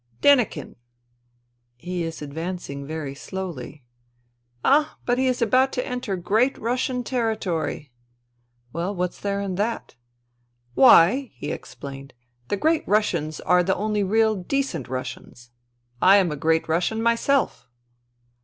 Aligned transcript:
"Denikin."" 0.23 0.77
He 1.77 2.01
is 2.01 2.23
advancing 2.23 2.87
very 2.87 3.13
slowly." 3.13 3.83
"Ah, 4.65 4.97
but 5.05 5.19
he 5.19 5.27
is 5.27 5.43
about 5.43 5.71
to 5.73 5.85
enter 5.87 6.15
Great 6.15 6.57
Russian 6.57 7.03
territory."" 7.03 7.91
Well, 8.73 8.95
what's 8.95 9.19
there 9.19 9.39
in 9.39 9.57
that?"" 9.61 9.93
Why," 10.73 11.29
he 11.35 11.51
explained," 11.51 12.15
the 12.49 12.57
Great 12.57 12.83
Russians 12.87 13.41
are 13.41 13.61
the 13.61 13.75
only 13.75 14.03
real 14.03 14.33
decent 14.35 14.87
Russians. 14.89 15.51
I 16.01 16.15
am 16.17 16.31
a 16.31 16.35
Great 16.35 16.67
Russian 16.67 16.99
myself." 17.03 17.67